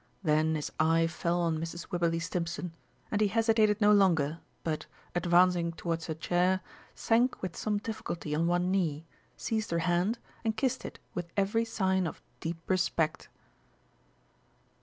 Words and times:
Then 0.23 0.55
his 0.55 0.71
eye 0.79 1.05
fell 1.05 1.41
on 1.41 1.59
Mrs. 1.59 1.91
Wibberley 1.91 2.19
Stimpson, 2.19 2.73
and 3.11 3.21
he 3.21 3.27
hesitated 3.27 3.79
no 3.79 3.91
longer, 3.91 4.39
but, 4.63 4.87
advancing 5.13 5.73
towards 5.73 6.07
her 6.07 6.15
chair, 6.15 6.61
sank 6.95 7.39
with 7.43 7.55
some 7.55 7.77
difficulty 7.77 8.33
on 8.33 8.47
one 8.47 8.71
knee, 8.71 9.05
seized 9.37 9.69
her 9.69 9.77
hand, 9.85 10.17
and 10.43 10.57
kissed 10.57 10.85
it 10.85 10.97
with 11.13 11.29
every 11.37 11.65
sign 11.65 12.07
of 12.07 12.19
deep 12.39 12.57
respect. 12.67 13.29